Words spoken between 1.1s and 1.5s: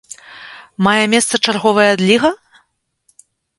месца